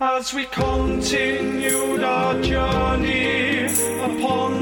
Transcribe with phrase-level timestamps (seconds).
[0.00, 3.64] As we continued our journey
[4.00, 4.57] upon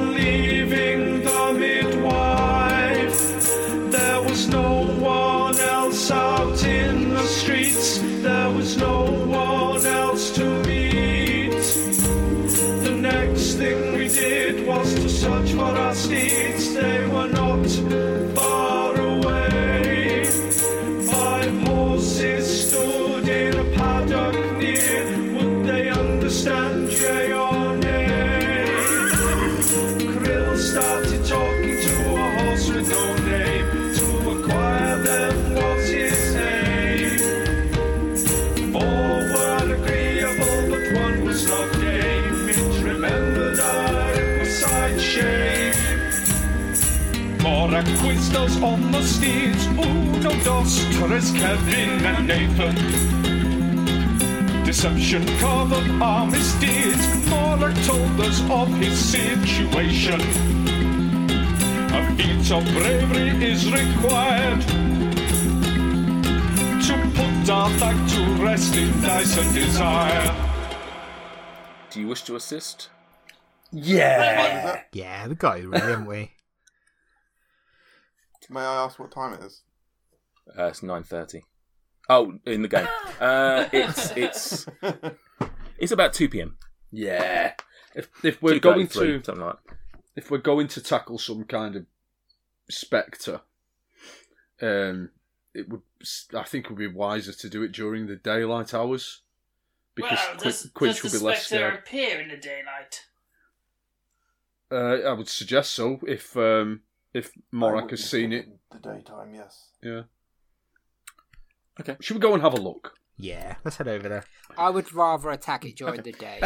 [48.37, 49.67] Morak on the steeds.
[49.67, 52.75] Uno, dos, tres, Kevin and Nathan.
[54.65, 57.07] Deception covered our misdeeds.
[57.29, 60.21] Morak told us of his situation.
[61.93, 64.61] A feat of bravery is required
[66.83, 70.35] to put our back to rest in dice and desire.
[71.91, 72.91] Do you wish to assist?
[73.73, 74.83] Yeah.
[74.93, 76.36] Yeah, we got you, really, haven't we?
[78.51, 79.63] May I ask what time it is?
[80.57, 81.43] Uh, it's nine thirty.
[82.09, 82.89] Oh, in the game.
[83.19, 84.67] Uh, it's it's
[85.79, 86.59] it's about two p.m.
[86.93, 87.55] Yeah.
[87.95, 89.77] If if we're going to something like that.
[90.15, 91.87] if we're going to tackle some kind of
[92.69, 93.41] spectre,
[94.61, 95.09] um,
[95.55, 95.81] it would
[96.35, 99.23] I think it would be wiser to do it during the daylight hours
[99.95, 101.79] because well, Qu- does, Quinch does will be less spectre scared.
[101.79, 103.07] appear in the daylight?
[104.71, 106.83] Uh, I would suggest so if um,
[107.17, 108.47] if Morak has seen it.
[108.71, 109.69] The daytime, yes.
[109.83, 110.03] Yeah.
[111.81, 111.97] Okay.
[112.01, 112.95] Should we go and have a look?
[113.19, 114.25] Yeah, let's head over there.
[114.59, 116.41] I would rather attack it during the day.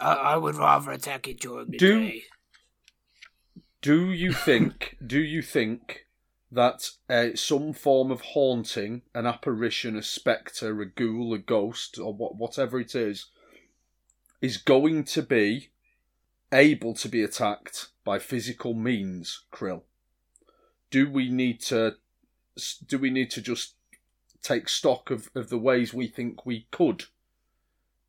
[0.00, 2.22] I, I would rather attack it during the Do- day.
[3.80, 4.96] Do you think?
[5.04, 6.06] do you think
[6.50, 12.12] that uh, some form of haunting, an apparition, a spectre, a ghoul, a ghost, or
[12.12, 13.26] what, whatever it is,
[14.40, 15.68] is going to be
[16.50, 19.82] able to be attacked by physical means, Krill?
[20.90, 21.96] Do we need to?
[22.86, 23.74] Do we need to just
[24.42, 27.04] take stock of, of the ways we think we could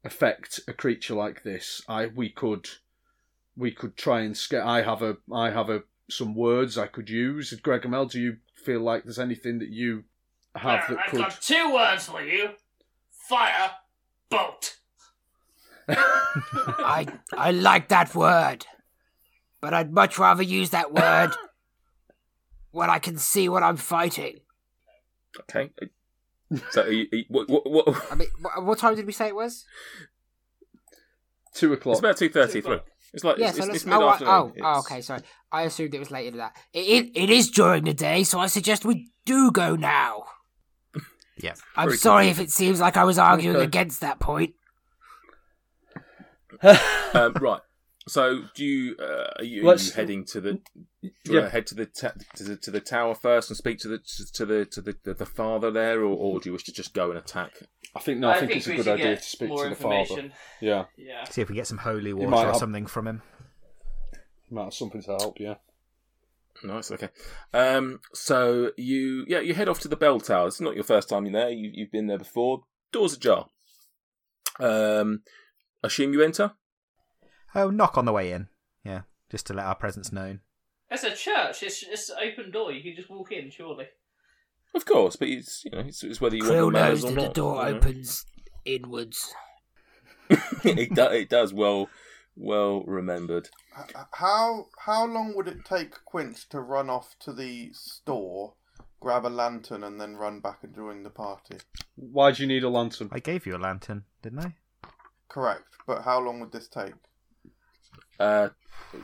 [0.04, 1.82] affect a creature like this?
[1.88, 2.68] I we could
[3.56, 4.66] we could try and scare.
[4.66, 7.54] I have a I have a some words I could use.
[7.62, 10.06] Gregomel, do you feel like there's anything that you
[10.56, 11.20] have well, that I've could?
[11.20, 12.52] got two words for you:
[13.12, 13.72] fire,
[14.30, 14.78] bolt.
[15.90, 17.08] I
[17.38, 18.66] I like that word,
[19.60, 21.36] but I'd much rather use that word
[22.72, 24.40] when I can see what I'm fighting.
[25.42, 25.72] Okay.
[26.72, 29.12] So, are you, are you- what, what, what, I mean, what, what time did we
[29.12, 29.66] say it was?
[31.54, 31.94] Two o'clock.
[31.94, 32.80] it's about two thirty-three.
[33.14, 34.34] It's like Yeah, it's, so it's, it's Oh, mid-afternoon.
[34.34, 35.22] oh, oh, It's- okay, sorry.
[35.52, 36.56] I assumed it was later than that.
[36.74, 40.26] It, it, it is during the day, so I suggest we do go now.
[41.42, 41.54] Yeah.
[41.78, 43.64] I'm Very sorry if it seems like I was arguing Okay.
[43.66, 44.56] against that point.
[47.14, 47.62] um, right.
[48.08, 50.60] So, do you uh, are you, are you heading to the?
[51.02, 51.40] Do you Yeah.
[51.42, 53.88] want to head to the, ta- to the to the tower first and speak to
[53.88, 54.00] the
[54.34, 56.94] to the to the, the, the father there, or, or do you wish to just
[56.94, 57.52] go and attack?
[57.96, 58.30] I think no.
[58.30, 60.32] I, think, it's a good idea to speak to the father.
[60.62, 61.24] Yeah, Yeah.
[61.26, 63.22] See if we get some holy water or have- something from him.
[64.52, 65.40] might have something to help.
[65.40, 65.56] Yeah.
[66.64, 66.92] Nice.
[66.92, 67.08] Okay.
[67.54, 68.02] Um.
[68.14, 70.48] So you yeah you head off to the bell tower.
[70.48, 71.50] It's not your first time you're there.
[71.52, 72.64] You, you've been there before.
[72.92, 73.46] Doors ajar.
[74.60, 75.22] Um.
[75.82, 76.52] Assume you enter.
[77.56, 78.50] Oh, knock on the way in.
[78.84, 79.02] Yeah,
[79.32, 80.42] just to let our presence known.
[80.92, 81.64] It's a church.
[81.64, 82.72] It's it's an open door.
[82.72, 83.88] You can just walk in, surely.
[84.74, 87.12] Of course, but it's you know it's, it's whether you want Krill the manners knows
[87.12, 87.34] or that the not.
[87.34, 87.78] door you know.
[87.78, 88.26] opens
[88.66, 89.34] inwards.
[90.64, 91.14] it does.
[91.14, 91.90] It does well.
[92.36, 93.50] Well remembered.
[93.78, 98.54] H- How how long would it take Quince to run off to the store,
[99.00, 101.58] grab a lantern, and then run back and join the party?
[101.96, 103.10] Why do you need a lantern?
[103.12, 104.56] I gave you a lantern, didn't I?
[105.28, 106.94] Correct, but how long would this take?
[108.20, 108.50] Uh,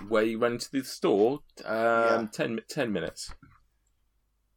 [0.07, 2.27] where you run into the store, um, Yeah.
[2.33, 3.33] 10, 10 minutes,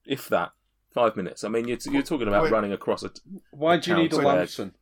[0.07, 0.53] if that,
[0.93, 1.45] five minutes.
[1.45, 2.53] I mean, you're, you're talking about Wait.
[2.53, 3.11] running across a.
[3.51, 4.75] Why do you need a Town lantern?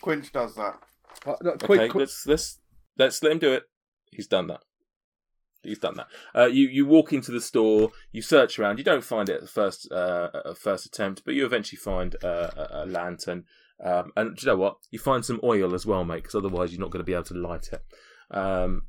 [0.00, 0.78] Quinch does that.
[1.26, 2.00] Uh, no, Okay, quick, quick.
[2.02, 2.58] let's let's
[2.96, 3.64] let's let him do it.
[4.12, 4.60] He's done that.
[5.62, 6.06] He's done that.
[6.34, 9.40] Uh, you you walk into the store, you search around, you don't find it at
[9.40, 13.44] the first uh, at first attempt, but you eventually find uh, a, a lantern.
[13.84, 14.76] Um, and do you know what?
[14.90, 17.24] You find some oil as well, mate, because otherwise you're not going to be able
[17.24, 17.82] to light it.
[18.36, 18.82] Um,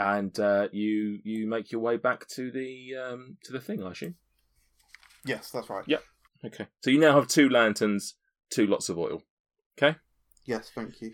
[0.00, 3.90] and uh, you you make your way back to the um, to the thing, I
[3.90, 4.14] assume.
[5.26, 5.84] Yes, that's right.
[5.86, 5.98] Yeah.
[6.44, 6.66] Okay.
[6.80, 8.14] So you now have two lanterns,
[8.48, 9.22] two lots of oil.
[9.78, 9.98] Okay.
[10.46, 11.12] Yes, thank you.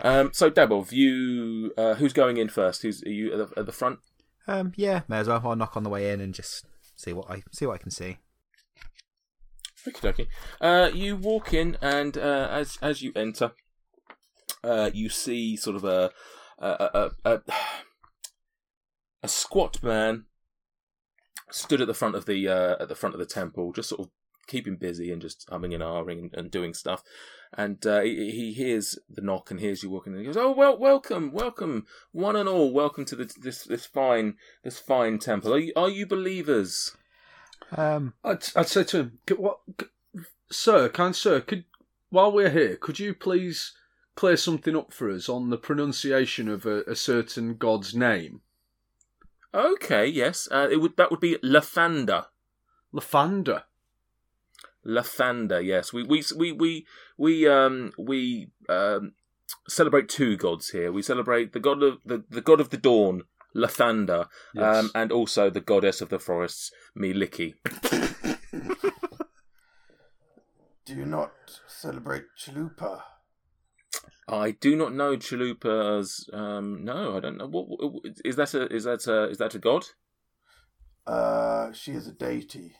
[0.00, 2.82] Um, so Dabov, you uh, who's going in first?
[2.82, 3.98] Who's are you at the, at the front?
[4.46, 5.42] Um, yeah, may as well.
[5.44, 6.64] I'll knock on the way in and just
[6.94, 8.18] see what I see what I can see.
[9.84, 10.28] Okie dokie.
[10.60, 13.50] Uh, you walk in, and uh, as as you enter,
[14.62, 16.12] uh, you see sort of a
[16.62, 17.40] a, a, a
[19.22, 20.24] a squat man
[21.50, 24.00] stood at the front of the uh, at the front of the temple, just sort
[24.00, 24.10] of
[24.46, 27.02] keeping busy and just humming and ahhing and, and doing stuff.
[27.54, 30.52] And uh, he, he hears the knock and hears you walking, and he goes, "Oh
[30.52, 35.54] well, welcome, welcome, one and all, welcome to the, this this fine this fine temple.
[35.54, 36.96] Are you, are you believers?"
[37.76, 39.58] Um, I'd, I'd say to him, "C- "What,
[40.50, 41.64] sir, kind sir, could
[42.10, 43.72] while we're here, could you please
[44.14, 48.42] clear something up for us on the pronunciation of a, a certain god's name,
[49.54, 52.26] Okay, yes, uh, it would that would be Lathander.
[52.94, 53.64] Lathander?
[54.86, 55.92] Lathander, yes.
[55.92, 56.86] We we we we
[57.18, 59.12] we um we um
[59.68, 60.90] celebrate two gods here.
[60.90, 64.76] We celebrate the god of the, the god of the dawn, Lathander, Yes.
[64.84, 67.54] um, and also the goddess of the forests, Mielikki.
[70.84, 71.32] Do you not
[71.68, 73.02] celebrate Chalupa?
[74.28, 76.28] I do not know Chalupa's.
[76.32, 77.48] Um, no, I don't know.
[77.48, 78.54] What, is that?
[78.54, 79.84] A is that a is that a god?
[81.06, 82.76] Uh, she is a deity.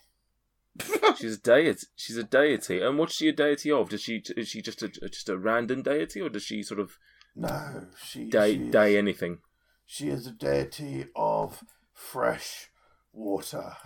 [1.18, 1.86] She's a deity.
[1.96, 2.80] She's a deity.
[2.80, 3.88] And what's she a deity of?
[3.88, 6.98] Does she is she just a just a random deity, or does she sort of
[7.34, 9.38] No, she day she is, day anything?
[9.84, 12.70] She is a deity of fresh
[13.12, 13.76] water.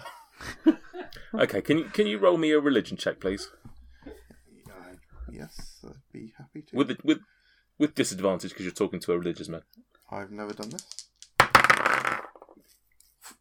[1.34, 3.50] Okay, can you can you roll me a religion check, please?
[4.68, 4.94] Uh,
[5.32, 5.75] yes,
[6.16, 6.76] be happy to.
[6.76, 7.18] With the, with
[7.78, 9.62] with disadvantage because you're talking to a religious man.
[10.10, 10.86] I've never done this.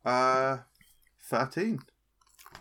[0.04, 0.57] Uh,
[1.24, 1.80] thirteen.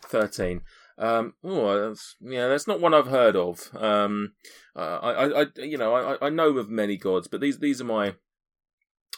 [0.02, 0.61] Thirteen.
[0.96, 3.69] Um, oh, that's, yeah, that's not one I've heard of.
[3.75, 4.34] Um,
[4.76, 7.81] uh, I, I, I, you know, I, I know of many gods, but these, these
[7.81, 8.14] are my,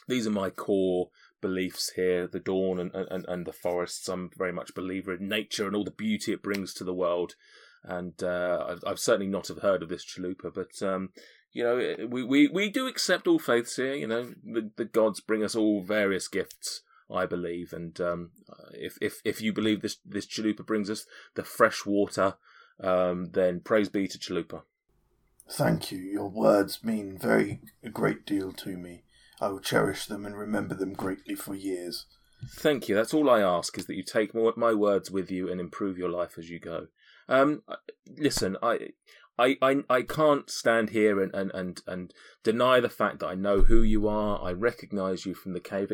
[0.08, 1.10] these are my core
[1.42, 2.26] beliefs here.
[2.26, 4.08] The dawn and, and, and the forests.
[4.08, 6.94] I'm very much a believer in nature and all the beauty it brings to the
[6.94, 7.34] world.
[7.86, 11.10] And uh, I've, I've certainly not have heard of this chalupa, but um,
[11.52, 13.94] you know, we, we, we do accept all faiths here.
[13.94, 16.82] You know, the, the gods bring us all various gifts.
[17.08, 18.30] I believe, and um,
[18.72, 21.06] if if if you believe this this chalupa brings us
[21.36, 22.34] the fresh water,
[22.80, 24.62] um, then praise be to chalupa.
[25.48, 25.98] Thank you.
[25.98, 29.04] Your words mean very a great deal to me.
[29.40, 32.06] I will cherish them and remember them greatly for years.
[32.56, 32.94] Thank you.
[32.94, 36.10] That's all I ask is that you take my words with you and improve your
[36.10, 36.88] life as you go.
[37.28, 37.62] Um,
[38.16, 38.90] listen, I.
[39.38, 43.34] I, I, I can't stand here and, and, and, and deny the fact that I
[43.34, 44.42] know who you are.
[44.42, 45.92] I recognise you from the cave.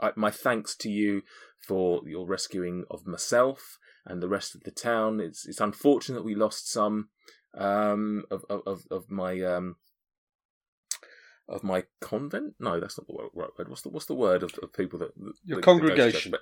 [0.00, 1.22] I, my thanks to you
[1.58, 5.18] for your rescuing of myself and the rest of the town.
[5.18, 7.08] It's it's unfortunate we lost some
[7.58, 9.74] um, of, of of my um,
[11.48, 12.54] of my convent.
[12.60, 13.30] No, that's not the word.
[13.34, 13.68] right word.
[13.68, 16.32] What's the what's the word of, of people that Your that- that go to congregation.
[16.32, 16.40] church?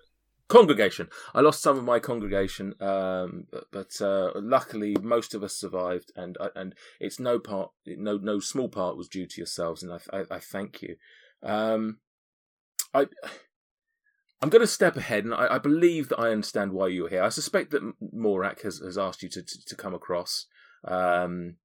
[0.48, 1.08] Congregation.
[1.34, 6.12] I lost some of my congregation, um, but, but uh, luckily most of us survived,
[6.14, 9.98] and and it's no part, no no small part was due to yourselves, and I
[10.12, 10.96] I, I thank you.
[11.42, 11.98] Um,
[12.92, 13.06] I.
[14.42, 17.22] I'm going to step ahead, and I, I believe that I understand why you're here.
[17.22, 20.46] I suspect that Morak has, has asked you to, to, to come across.
[20.84, 21.58] Um,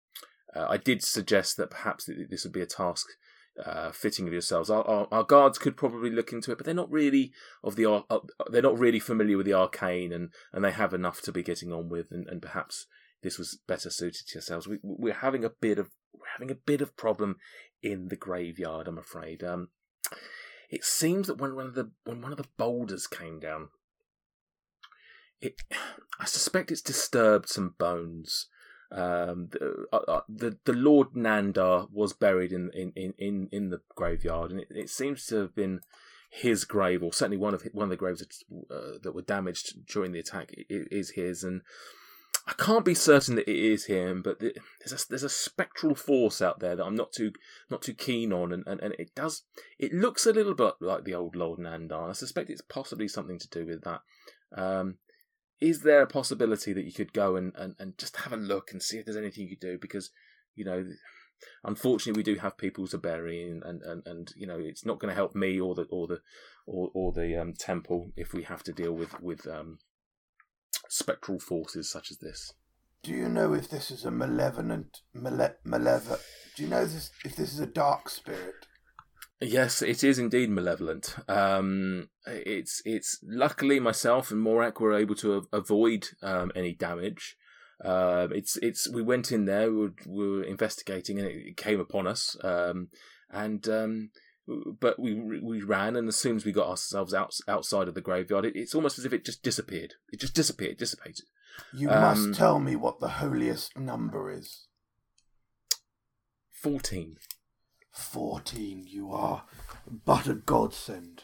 [0.55, 3.07] uh, I did suggest that perhaps this would be a task
[3.63, 4.69] uh, fitting of yourselves.
[4.69, 7.31] Our, our, our guards could probably look into it, but they're not really
[7.63, 11.21] of the uh, they're not really familiar with the arcane, and, and they have enough
[11.21, 12.87] to be getting on with, and, and perhaps
[13.23, 14.67] this was better suited to yourselves.
[14.67, 17.37] We, we're having a bit of we're having a bit of problem
[17.81, 18.87] in the graveyard.
[18.87, 19.43] I'm afraid.
[19.43, 19.69] Um,
[20.69, 23.69] it seems that when one of the when one of the boulders came down,
[25.41, 25.55] it
[26.19, 28.47] I suspect it's disturbed some bones.
[28.91, 33.81] Um, the, uh, uh, the the Lord Nandar was buried in in, in, in, the
[33.95, 35.81] graveyard, and it, it seems to have been
[36.29, 39.85] his grave, or certainly one of one of the graves that, uh, that were damaged
[39.87, 41.43] during the attack is his.
[41.43, 41.61] And
[42.47, 44.53] I can't be certain that it is him, but there's
[44.93, 47.33] a there's a spectral force out there that I'm not too
[47.69, 49.43] not too keen on, and, and, and it does
[49.77, 52.09] it looks a little bit like the old Lord Nandar.
[52.09, 54.01] I suspect it's possibly something to do with that.
[54.55, 54.95] Um,
[55.59, 58.71] is there a possibility that you could go and, and, and just have a look
[58.71, 59.77] and see if there's anything you could do?
[59.79, 60.11] Because,
[60.55, 60.85] you know,
[61.63, 64.99] unfortunately we do have people to bury and, and, and, and you know, it's not
[64.99, 66.19] going to help me or the or the
[66.65, 69.79] or, or the um, temple if we have to deal with, with um,
[70.89, 72.53] spectral forces such as this.
[73.03, 76.21] Do you know if this is a malevolent, male, malevolent?
[76.55, 78.66] Do you know this if this is a dark spirit?
[79.39, 81.15] Yes, it is indeed malevolent.
[81.27, 87.37] Um, it's it's luckily myself and Morak were able to av- avoid um, any damage.
[87.85, 91.57] Um, it's it's we went in there, we were, we were investigating, and it, it
[91.57, 92.35] came upon us.
[92.43, 92.87] Um,
[93.29, 94.09] and um,
[94.79, 98.01] but we we ran, and as soon as we got ourselves out, outside of the
[98.01, 99.93] graveyard, it, it's almost as if it just disappeared.
[100.11, 101.25] It just disappeared, dissipated.
[101.75, 104.65] You Um, must tell me what the holiest number is.
[106.49, 107.17] Fourteen.
[107.97, 108.85] Fourteen.
[108.87, 109.43] You are
[110.05, 111.23] but a godsend.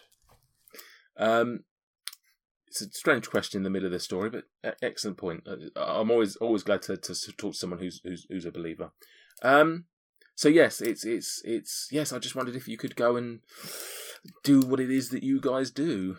[1.17, 1.65] Um,
[2.67, 4.45] it's a strange question in the middle of this story, but
[4.81, 5.47] excellent point.
[5.47, 8.91] Uh, I'm always always glad to, to talk to someone who's who's, who's a believer.
[9.43, 9.85] Um,
[10.35, 12.11] so yes, it's it's it's yes.
[12.11, 13.41] I just wondered if you could go and
[14.43, 16.17] do what it is that you guys do.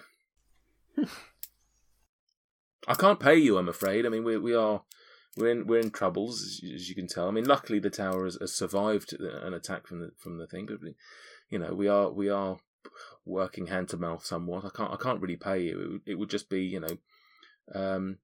[2.86, 4.06] I can't pay you, I'm afraid.
[4.06, 4.82] I mean, we we are
[5.36, 7.28] we're in we're in troubles, as, you- as you can tell.
[7.28, 10.66] I mean, luckily the tower has, has survived an attack from the from the thing,
[10.66, 10.78] but
[11.50, 12.58] you know we are we are
[13.24, 14.64] working hand to mouth somewhat.
[14.64, 15.80] I can't I can't really pay you.
[15.80, 16.98] It would, it would just be you know,
[17.74, 18.18] um,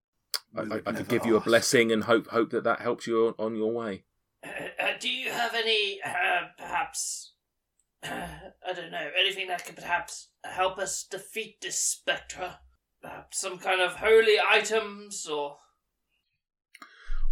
[0.57, 3.07] I, I, I could never give you a blessing and hope hope that that helps
[3.07, 4.05] you on, on your way.
[4.45, 4.49] Uh,
[4.83, 7.35] uh, do you have any, uh, perhaps,
[8.03, 12.57] I don't know, anything that could perhaps help us defeat this spectre?
[13.03, 15.57] Perhaps some kind of holy items or.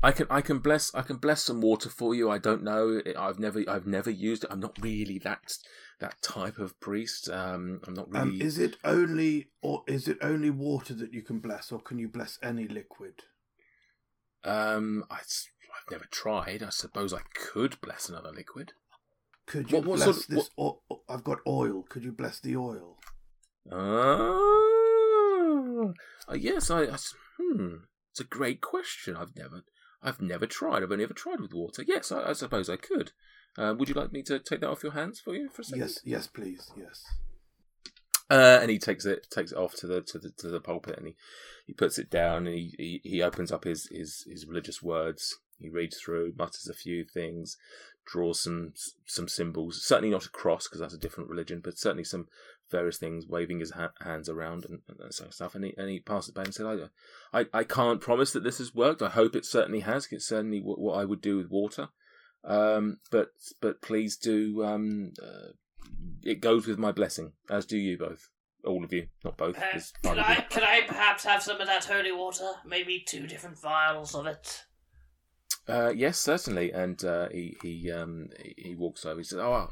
[0.03, 2.31] I can I can bless I can bless some water for you.
[2.31, 3.01] I don't know.
[3.19, 4.51] I've never I've never used it.
[4.53, 5.55] I'm not really that
[6.01, 7.29] that type of priest.
[7.29, 8.41] Um, I'm not really.
[8.41, 11.99] Um, is it only or is it only water that you can bless, or can
[11.99, 13.25] you bless any liquid?
[14.45, 16.63] Um, I, have never tried.
[16.63, 18.73] I suppose I could bless another liquid.
[19.47, 20.51] Could you What- what bless sort of- this?
[20.57, 21.83] o- I've got oil.
[21.89, 22.99] Could you bless the oil?
[23.71, 25.93] Oh,
[26.31, 26.71] uh, yes.
[26.71, 26.97] I, I
[27.39, 27.75] hmm.
[28.13, 29.17] It's a great question.
[29.17, 29.65] I've never
[30.03, 30.83] I've never tried.
[30.83, 31.85] I've only ever tried with water.
[31.87, 33.13] Yes, I, I suppose I could.
[33.57, 35.65] Uh, would you like me to take that off your hands for you for a
[35.65, 35.81] second?
[35.81, 37.05] Yes, yes, please, yes.
[38.31, 40.99] Uh, and he takes it takes it off to the to the to the pulpit
[40.99, 41.17] and he,
[41.67, 45.39] he puts it down and he, he, he opens up his, his, his religious words.
[45.59, 47.57] He reads through, mutters a few things,
[48.07, 48.75] draws some
[49.07, 49.83] some symbols.
[49.83, 52.29] Certainly not a cross because that's a different religion, but certainly some
[52.71, 55.55] various things, waving his ha- hands around and, and of stuff.
[55.55, 56.67] And he and he passes it back and said,
[57.33, 59.03] I, I I can't promise that this has worked.
[59.03, 60.09] I hope it certainly has.
[60.11, 61.89] It's certainly what, what I would do with water.
[62.45, 63.29] Um, but
[63.61, 65.53] but please do um, uh,
[66.23, 68.29] it goes with my blessing, as do you both.
[68.65, 69.57] All of you, not both.
[69.57, 72.51] Uh, can I can I perhaps have some of that holy water?
[72.67, 74.65] Maybe two different vials of it.
[75.69, 76.73] Uh, yes, certainly.
[76.73, 79.21] And uh, he he um he, walks over.
[79.21, 79.71] He says, "Oh,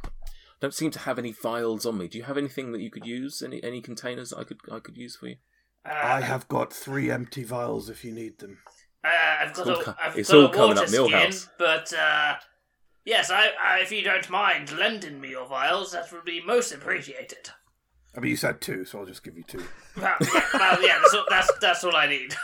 [0.61, 2.09] don't seem to have any vials on me.
[2.09, 3.43] Do you have anything that you could use?
[3.43, 5.37] Any any containers I could I could use for you?"
[5.85, 8.59] Uh, I have got three empty vials if you need them.
[9.05, 9.09] Uh,
[9.41, 11.49] I've got all a, co- I've it's got all a coming water up skin, Millhouse.
[11.59, 12.35] but uh,
[13.05, 16.73] yes, I, I, if you don't mind lending me your vials, that would be most
[16.73, 17.51] appreciated.
[18.17, 19.63] I mean, you said two, so I'll just give you two.
[19.97, 22.35] Well, yeah, well, yeah that's, all, that's that's all I need.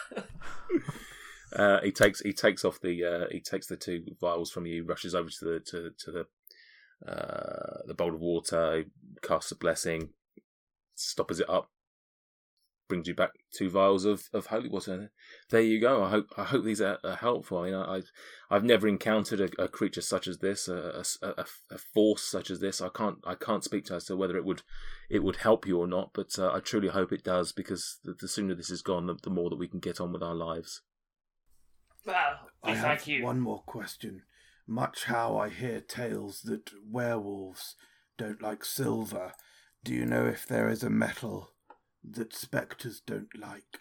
[1.54, 4.84] Uh, he takes he takes off the uh, he takes the two vials from you,
[4.84, 6.26] rushes over to the to, to the
[7.06, 8.84] uh, the bowl of water,
[9.22, 10.10] casts a blessing,
[10.94, 11.70] stoppers it up,
[12.88, 15.10] brings you back two vials of, of holy water.
[15.48, 16.04] There you go.
[16.04, 17.58] I hope I hope these are, are helpful.
[17.58, 18.10] I mean, I, I've
[18.50, 22.50] I've never encountered a, a creature such as this, a, a, a, a force such
[22.50, 22.82] as this.
[22.82, 24.62] I can't I can't speak to as to whether it would
[25.08, 28.14] it would help you or not, but uh, I truly hope it does because the,
[28.20, 30.34] the sooner this is gone, the, the more that we can get on with our
[30.34, 30.82] lives.
[32.04, 33.24] Well, we I thank have you.
[33.24, 34.22] one more question.
[34.66, 37.76] Much how I hear tales that werewolves
[38.16, 39.32] don't like silver,
[39.84, 41.50] do you know if there is a metal
[42.04, 43.80] that spectres don't like?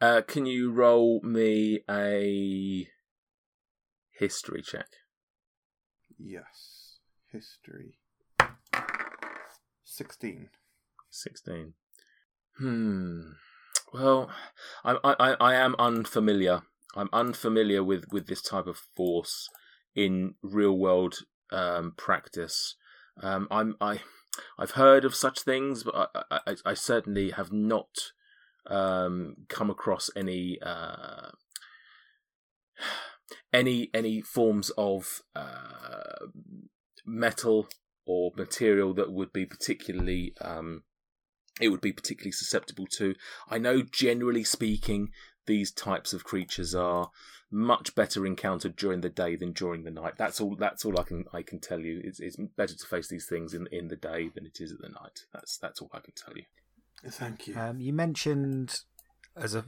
[0.00, 2.88] Uh, can you roll me a
[4.18, 4.88] history check?
[6.18, 6.98] Yes.
[7.32, 7.98] History.
[9.84, 10.50] 16.
[11.10, 11.74] 16.
[12.58, 13.20] Hmm.
[13.92, 14.30] Well,
[14.84, 16.62] I, I, I am unfamiliar.
[16.96, 19.48] I'm unfamiliar with, with this type of force
[19.94, 21.16] in real world
[21.50, 22.76] um, practice.
[23.22, 24.00] Um, I'm I
[24.58, 27.88] I've heard of such things, but I, I, I certainly have not
[28.66, 31.30] um, come across any uh,
[33.52, 36.26] any any forms of uh,
[37.04, 37.68] metal
[38.06, 40.82] or material that would be particularly um,
[41.60, 43.14] it would be particularly susceptible to.
[43.48, 45.08] I know, generally speaking,
[45.48, 47.10] these types of creatures are
[47.50, 50.14] much better encountered during the day than during the night.
[50.16, 50.54] That's all.
[50.54, 52.00] That's all I can I can tell you.
[52.04, 54.80] It's, it's better to face these things in in the day than it is at
[54.80, 55.24] the night.
[55.32, 56.44] That's that's all I can tell you.
[57.10, 57.56] Thank you.
[57.58, 58.80] Um, you mentioned
[59.36, 59.64] as a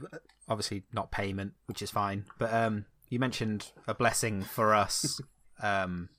[0.47, 5.19] obviously not payment, which is fine, but um, you mentioned a blessing for us
[5.61, 6.09] um,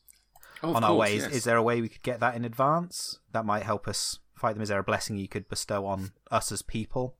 [0.62, 1.26] Oh, on our ways.
[1.26, 3.19] Is, is there a way we could get that in advance?
[3.33, 4.62] That might help us fight them.
[4.62, 7.16] Is there a blessing you could bestow on us as people?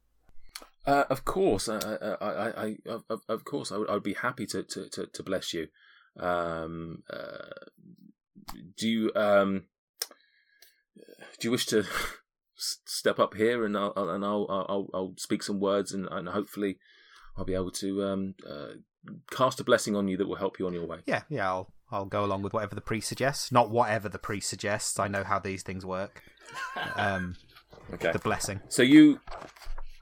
[0.87, 2.77] Uh, of course, uh, I, I, I,
[3.09, 5.69] of, of course, I would, I would be happy to, to, to, to bless you.
[6.19, 7.67] Um, uh,
[8.77, 9.65] do you, um,
[11.39, 11.85] do you wish to
[12.57, 16.29] step up here and I'll, I'll- and I'll, I'll I'll speak some words and, and
[16.29, 16.79] hopefully
[17.37, 18.73] I'll be able to um, uh,
[19.31, 20.99] cast a blessing on you that will help you on your way.
[21.07, 23.53] Yeah, yeah, I'll I'll go along with whatever the priest suggests.
[23.53, 24.99] Not whatever the priest suggests.
[24.99, 26.23] I know how these things work.
[26.97, 27.37] Um,
[27.95, 28.13] Okay.
[28.13, 28.61] the blessing.
[28.69, 29.21] So you,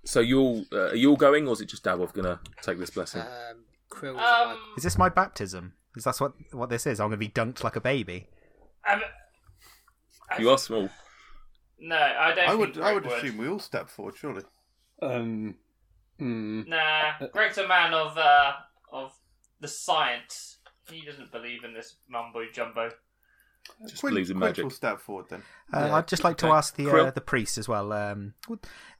[0.04, 2.90] so you'll uh, are you all going, or is it just Dabov gonna take this
[2.90, 3.22] blessing?
[3.22, 4.18] Um, Krill.
[4.18, 5.74] Um, Is this my baptism?
[5.96, 7.00] Is that what what this is?
[7.00, 8.28] I'm going to be dunked like a baby.
[8.86, 9.02] I'm,
[10.30, 10.88] I, you are small.
[11.78, 12.48] No, I don't.
[12.48, 14.42] I would think I Greg would assume we all step forward, surely.
[15.02, 15.56] Um,
[16.18, 16.62] hmm.
[16.68, 18.52] Nah, Greg's a man of uh
[18.92, 19.12] of
[19.60, 20.58] the science.
[20.88, 22.90] He doesn't believe in this mumbo jumbo.
[23.86, 24.62] Just Quinn, believes in Quinn magic.
[24.64, 25.42] will step forward then.
[25.72, 25.94] Uh, Yeah.
[25.96, 26.54] I'd just like to Okay.
[26.56, 27.92] ask the uh, the priest as well.
[27.92, 28.34] Um,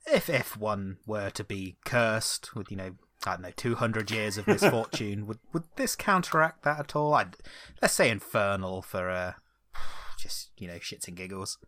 [0.06, 2.96] if if one were to be cursed with you know
[3.26, 7.12] I don't know two hundred years of misfortune, would would this counteract that at all?
[7.14, 7.36] I'd,
[7.82, 9.32] let's say infernal for uh,
[10.18, 11.58] just you know shits and giggles.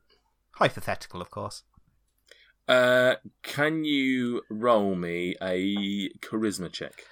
[0.56, 1.62] Hypothetical, of course.
[2.68, 7.04] Uh, can you roll me a charisma check?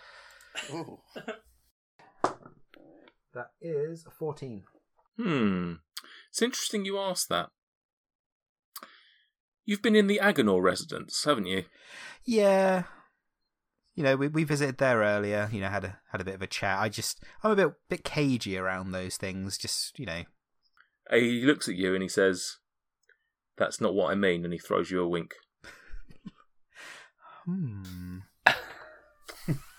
[3.34, 4.64] That is a fourteen.
[5.20, 5.74] Hmm.
[6.30, 7.50] It's interesting you asked that.
[9.66, 11.64] You've been in the Agonor residence, haven't you?
[12.24, 12.84] Yeah.
[13.94, 15.48] You know, we we visited there earlier.
[15.52, 16.78] You know, had a had a bit of a chat.
[16.78, 19.58] I just I'm a bit bit cagey around those things.
[19.58, 20.22] Just you know,
[21.10, 22.56] He looks at you and he says,
[23.58, 25.34] "That's not what I mean," and he throws you a wink.
[27.44, 28.20] hmm.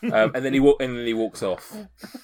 [0.04, 1.75] Um, and then he wa- and then he walks off,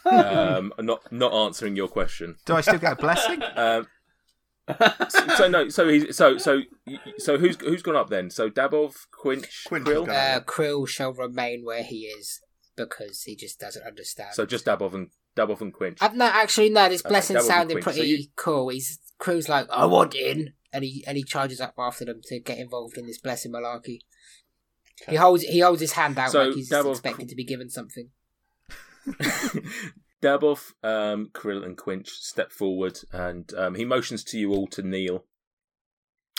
[0.06, 2.36] um, not not answering your question.
[2.46, 3.42] Do I still get a blessing?
[3.56, 3.88] Um,
[5.10, 6.62] so, so no, so he's so so
[7.20, 8.30] so who's who's gone up then?
[8.30, 10.10] So Dabov, Quinch, Quinch Krill.
[10.10, 12.42] Uh, Krill shall remain where he is
[12.76, 14.34] because he just doesn't understand.
[14.34, 16.00] So just Dabov and Dabov and Quinch.
[16.02, 16.90] Uh, no, actually, no.
[16.90, 17.84] This blessing that would be sounded quick.
[17.84, 18.70] So pretty you- cool.
[18.70, 22.40] He's Krill's like, I want in, and he and he charges up after them to
[22.40, 24.00] get involved in this blessing malarkey.
[25.08, 27.70] He holds he holds his hand out So, like he's Davos- expecting to be given
[27.70, 28.10] something.
[30.22, 34.82] Dabov, um, Krill, and Quinch step forward, and um, he motions to you all to
[34.82, 35.26] kneel,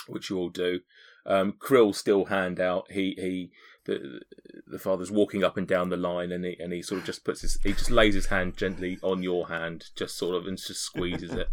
[0.07, 0.81] which you all do.
[1.25, 2.91] Um, Krill still hand out.
[2.91, 3.51] He he
[3.85, 4.19] the
[4.67, 7.23] the father's walking up and down the line, and he and he sort of just
[7.23, 10.57] puts his he just lays his hand gently on your hand, just sort of and
[10.57, 11.47] just squeezes it,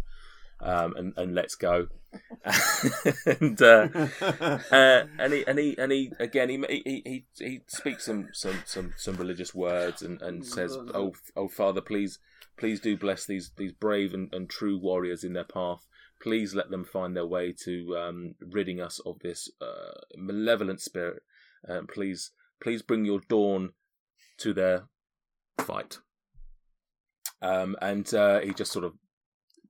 [0.59, 1.87] um, and and lets go.
[3.25, 3.87] and uh,
[4.71, 8.61] uh, and he and he and he again he he he, he speaks some, some
[8.65, 12.19] some some religious words and, and says, "Oh oh Father, please
[12.57, 15.85] please do bless these these brave and, and true warriors in their path.
[16.21, 21.21] Please let them find their way to um, ridding us of this uh, malevolent spirit.
[21.67, 23.73] Um, please please bring your dawn
[24.37, 24.87] to their
[25.59, 25.99] fight."
[27.39, 28.93] Um, and uh, he just sort of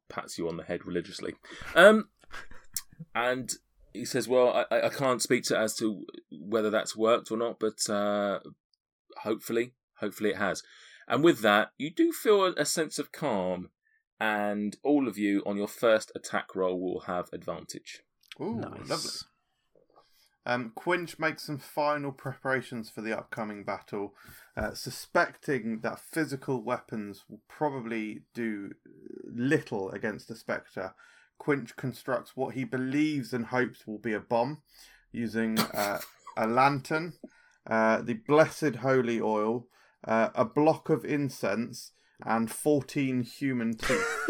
[0.09, 1.35] pats you on the head religiously.
[1.75, 2.09] Um,
[3.15, 3.51] and
[3.93, 7.59] he says, "Well, I, I can't speak to as to whether that's worked or not,
[7.59, 8.39] but uh,
[9.23, 10.63] hopefully, hopefully it has."
[11.07, 13.69] And with that, you do feel a, a sense of calm,
[14.19, 18.03] and all of you on your first attack roll will have advantage.
[18.39, 18.89] Ooh, nice.
[18.89, 19.11] lovely.
[20.47, 24.15] Um, Quinch makes some final preparations for the upcoming battle,
[24.55, 28.71] uh, suspecting that physical weapons will probably do
[29.25, 30.95] little against the Spectre.
[31.37, 34.61] Quinch constructs what he believes and hopes will be a bomb
[35.11, 35.99] using uh,
[36.37, 37.13] a lantern,
[37.69, 39.67] uh, the blessed holy oil,
[40.07, 41.91] uh, a block of incense,
[42.25, 44.17] and 14 human teeth.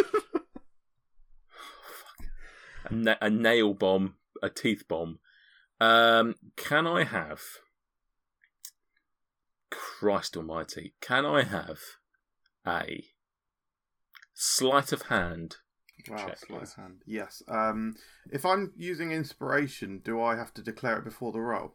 [2.89, 5.19] A, na- a nail bomb, a teeth bomb.
[5.79, 7.41] Um, can I have?
[9.69, 10.93] Christ Almighty!
[11.01, 11.79] Can I have
[12.65, 13.05] a
[14.33, 15.57] sleight of hand?
[16.09, 17.01] Wow, Check, sleight of hand.
[17.05, 17.43] Yes.
[17.47, 17.95] Um,
[18.31, 21.73] if I'm using inspiration, do I have to declare it before the roll?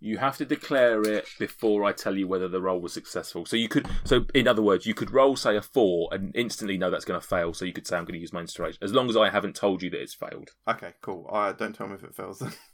[0.00, 3.46] You have to declare it before I tell you whether the roll was successful.
[3.46, 6.76] So you could, so in other words, you could roll say a four and instantly
[6.76, 7.54] know that's going to fail.
[7.54, 9.56] So you could say I'm going to use my inspiration as long as I haven't
[9.56, 10.50] told you that it's failed.
[10.68, 11.30] Okay, cool.
[11.32, 12.52] Uh, don't tell me if it fails then.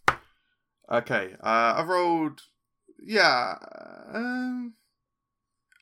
[0.91, 2.43] okay, uh, I've rolled.
[3.03, 3.55] Yeah,
[4.13, 4.75] um,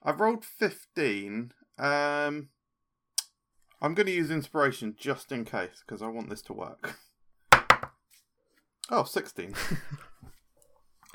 [0.03, 1.53] I've rolled fifteen.
[1.79, 2.49] Um,
[3.81, 6.97] I'm going to use inspiration just in case because I want this to work.
[8.91, 9.55] Oh, 16.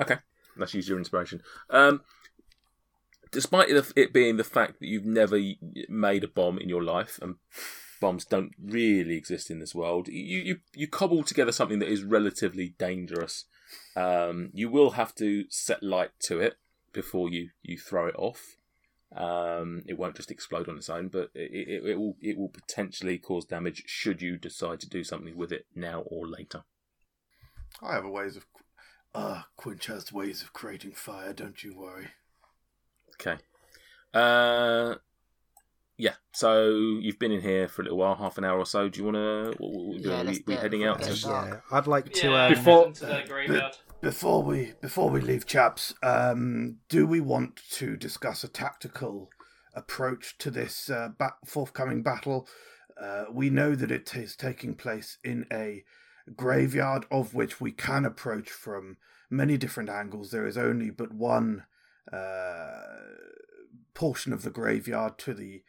[0.01, 0.17] Okay,
[0.57, 1.43] let's use your inspiration.
[1.69, 2.01] Um,
[3.31, 5.39] despite it- it being the fact that you've never
[5.87, 7.35] made a bomb in your life, and
[8.01, 12.03] bombs don't really exist in this world, you you, you cobble together something that is
[12.03, 13.45] relatively dangerous.
[13.95, 16.55] Um, you will have to set light to it
[16.93, 18.57] before you, you throw it off.
[19.15, 22.49] Um, it won't just explode on its own, but it, it, it will it will
[22.49, 26.63] potentially cause damage should you decide to do something with it now or later.
[27.81, 28.45] I have a ways of.
[29.15, 31.33] Ah, Quinch has ways of creating fire.
[31.33, 32.07] Don't you worry.
[33.19, 33.41] Okay.
[34.11, 34.95] Uh,
[35.97, 36.15] yeah.
[36.33, 36.67] So
[37.01, 38.89] you've been in here for a little while, half an hour or so.
[38.89, 39.55] Do you want to?
[39.99, 41.01] Yeah, are let's we, we do it heading out?
[41.03, 41.13] To...
[41.13, 42.29] Yeah, I'd like to.
[42.29, 43.73] Yeah, Um, Before- into the.
[44.01, 49.29] Before we before we leave, chaps, um, do we want to discuss a tactical
[49.73, 52.45] approach to this uh, ba- forthcoming battle?
[53.01, 55.85] Uh, we know that it is taking place in a
[56.35, 58.97] graveyard of which we can approach from
[59.29, 60.31] many different angles.
[60.31, 61.63] There is only but one
[62.11, 62.81] uh,
[63.93, 65.63] portion of the graveyard to the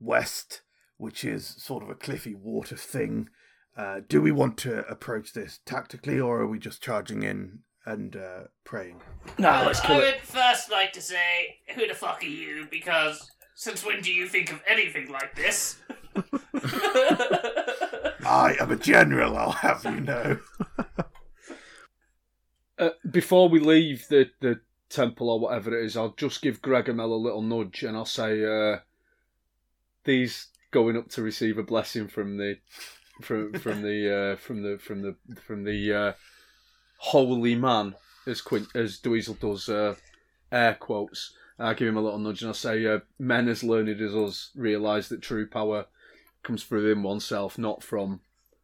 [0.00, 0.62] west,
[0.96, 3.28] which is sort of a cliffy water thing.
[3.76, 8.16] Uh, do we want to approach this tactically, or are we just charging in and
[8.16, 9.00] uh, praying?
[9.38, 10.14] No, let's I kill it.
[10.16, 12.66] would first like to say, who the fuck are you?
[12.70, 15.78] Because since when do you think of anything like this?
[18.26, 20.38] I am a general, I'll have you know.
[22.78, 24.58] Uh, before we leave the, the
[24.88, 28.42] temple or whatever it is, I'll just give Gregomel a little nudge and I'll say,
[28.42, 28.78] uh,
[30.04, 32.58] "These going up to receive a blessing from the
[33.22, 36.12] from from the uh, from the from the from the uh,
[36.98, 37.94] holy man,"
[38.26, 39.96] as Quint as Dweezil does uh,
[40.52, 41.34] air quotes.
[41.58, 44.50] I give him a little nudge and I'll say, uh, "Men as learned as us
[44.54, 45.86] realise that true power
[46.42, 48.20] comes from within oneself, not from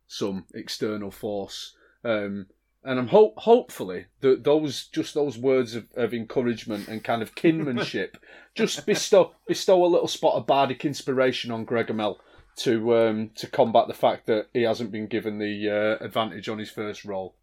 [0.06, 2.46] some external force." Um,
[2.86, 7.34] and I'm hope hopefully that those just those words of, of encouragement and kind of
[7.34, 8.16] kinmanship
[8.54, 12.16] just bestow bestow a little spot of bardic inspiration on Gregomel
[12.58, 15.68] to um, to combat the fact that he hasn't been given the
[16.00, 17.34] uh, advantage on his first roll.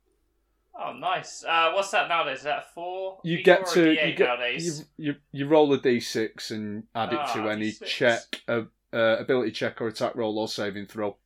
[0.76, 1.44] oh, nice.
[1.48, 2.40] Uh, what's that nowadays?
[2.40, 3.20] Is that four?
[3.24, 4.86] You D4 get or to you, get, nowadays?
[4.98, 7.86] you, you you roll a d6 and add it to Ah, any D6.
[7.86, 11.18] check, uh, uh, ability check or attack roll or saving throw,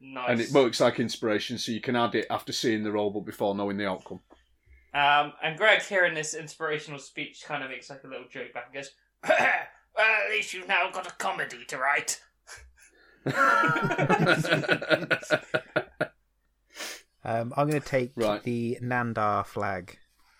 [0.00, 0.30] Nice.
[0.30, 3.26] and it works like inspiration, so you can add it after seeing the role but
[3.26, 4.20] before knowing the outcome.
[4.94, 8.66] Um, and Greg, hearing this inspirational speech, kind of makes like a little joke back
[8.66, 8.90] and goes,
[9.28, 12.20] "Well, at least you've now got a comedy to write."
[17.24, 18.42] Um, I'm going to take Right.
[18.42, 19.98] the Nandar flag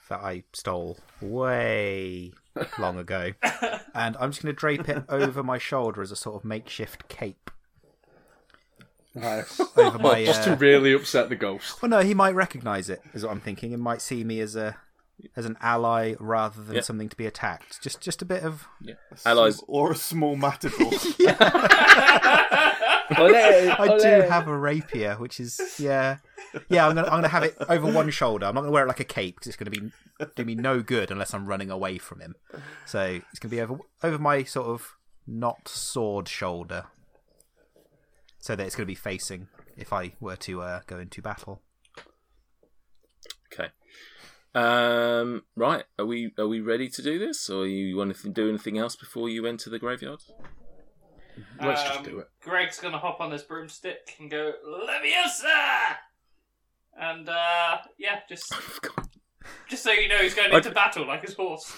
[0.08, 2.32] that I stole way
[2.78, 3.32] long ago,
[3.94, 7.08] and I'm just going to drape it over my shoulder as a sort of makeshift
[7.08, 7.50] cape.
[9.14, 9.60] Nice.
[9.76, 11.82] My, just to uh, really upset the ghost.
[11.82, 14.54] Well, no, he might recognise it, is what I'm thinking, and might see me as
[14.56, 14.76] a
[15.34, 16.80] as an ally rather than Yeah.
[16.82, 17.82] something to be attacked.
[17.82, 18.66] Just just a bit of
[19.26, 19.62] Allies.
[19.66, 20.90] Or a small matador.
[23.10, 26.18] I do have a rapier, which is yeah,
[26.68, 26.86] yeah.
[26.86, 28.46] I'm gonna I'm gonna have it over one shoulder.
[28.46, 29.90] I'm not gonna wear it like a cape because it's gonna be
[30.36, 32.34] do me no good unless I'm running away from him.
[32.86, 36.84] So it's gonna be over over my sort of not sword shoulder,
[38.38, 41.62] so that it's gonna be facing if I were to uh, go into battle.
[43.52, 43.68] Okay.
[44.54, 45.84] Um, right.
[45.98, 48.96] Are we are we ready to do this, or you want to do anything else
[48.96, 50.20] before you enter the graveyard?
[51.62, 52.28] Let's just Um, do it.
[52.42, 55.96] Greg's gonna hop on this broomstick and go Leviosa,
[57.00, 58.52] and uh, yeah, just
[59.68, 61.72] just so you know, he's going I- into battle like his horse.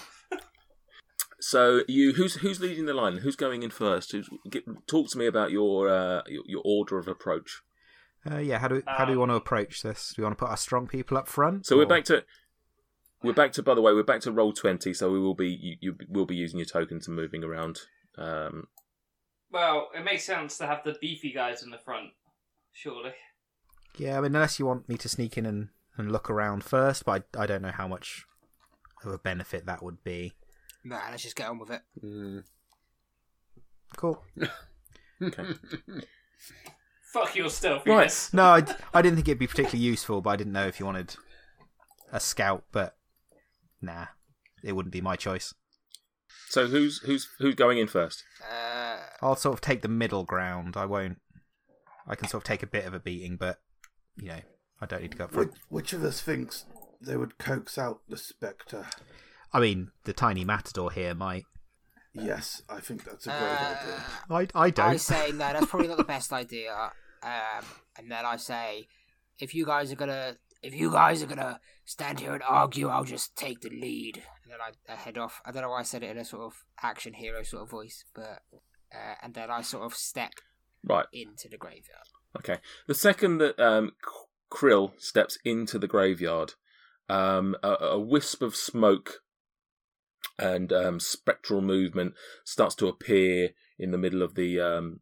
[1.41, 3.17] So you who's who's leading the line?
[3.17, 4.11] Who's going in first?
[4.11, 7.61] Who's, get, talk to me about your, uh, your your order of approach.
[8.29, 10.13] Uh, yeah, how do how do we Um, want to approach this?
[10.15, 11.65] Do we want to put our strong people up front?
[11.65, 12.23] So we're back to
[13.23, 14.93] we're back to by the way we're back to roll twenty.
[14.93, 17.79] So we will be you, you will be using your tokens and moving around.
[18.17, 18.67] Um,
[19.51, 22.09] Well, it makes sense to have the beefy guys in the front,
[22.71, 23.13] surely.
[23.97, 27.03] Yeah, I mean, unless you want me to sneak in and, and look around first,
[27.03, 28.23] but I, I don't know how much
[29.03, 30.33] of a benefit that would be.
[30.83, 31.81] Nah, let's just get on with it.
[32.03, 32.43] Mm.
[33.97, 34.23] Cool.
[35.21, 35.43] okay.
[37.13, 38.03] Fuck your stealth, Right.
[38.03, 38.33] yes.
[38.33, 38.63] No, I,
[38.93, 41.15] I didn't think it'd be particularly useful, but I didn't know if you wanted
[42.11, 42.95] a scout, but
[43.81, 44.05] nah,
[44.63, 45.53] it wouldn't be my choice.
[46.49, 48.23] So who's who's who's going in first?
[48.49, 50.75] Uh, I'll sort of take the middle ground.
[50.77, 51.19] I won't.
[52.07, 53.59] I can sort of take a bit of a beating, but,
[54.17, 54.39] you know,
[54.81, 55.61] I don't need to go up which, front.
[55.69, 56.65] which of us thinks
[56.99, 58.87] they would coax out the spectre?
[59.53, 61.43] I mean, the tiny matador here might.
[62.13, 64.53] Yes, I think that's a great uh, idea.
[64.55, 64.85] I, I don't.
[64.89, 66.73] I say no, that's probably not the best idea.
[67.23, 67.63] Um,
[67.97, 68.87] and then I say,
[69.39, 73.03] if you guys are gonna, if you guys are gonna stand here and argue, I'll
[73.05, 74.17] just take the lead.
[74.43, 75.41] And then I, I head off.
[75.45, 77.69] I don't know why I said it in a sort of action hero sort of
[77.69, 78.41] voice, but
[78.93, 80.33] uh, and then I sort of step
[80.83, 81.05] Right.
[81.13, 82.07] into the graveyard.
[82.37, 82.57] Okay.
[82.87, 83.91] The second that um,
[84.51, 86.55] Krill steps into the graveyard,
[87.07, 89.21] um, a, a wisp of smoke
[90.37, 94.99] and um, spectral movement starts to appear in the middle of the um,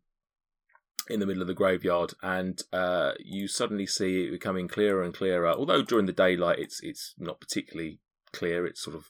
[1.09, 5.13] in the middle of the graveyard, and uh, you suddenly see it becoming clearer and
[5.13, 5.49] clearer.
[5.49, 7.99] Although during the daylight, it's it's not particularly
[8.31, 8.65] clear.
[8.65, 9.09] It's sort of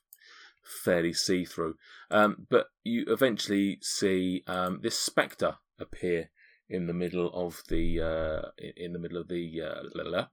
[0.84, 1.76] fairly see through.
[2.12, 6.30] Um, but you eventually see um, this spectre appear
[6.70, 10.26] in the middle of the uh, in the middle of the uh,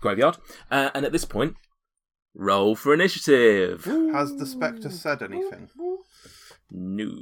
[0.00, 0.36] graveyard,
[0.70, 1.56] uh, and at this point,
[2.38, 3.84] roll for initiative.
[3.84, 5.68] Has the Spectre said anything?
[6.70, 7.12] No,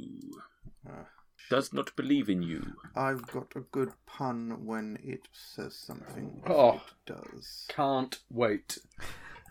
[0.87, 1.03] Uh,
[1.49, 2.73] does not believe in you.
[2.95, 6.43] I've got a good pun when it says something.
[6.47, 6.81] Oh.
[7.07, 7.65] It does.
[7.67, 8.77] Can't wait.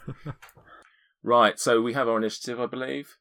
[1.23, 3.17] Right, so we have our initiative, I believe.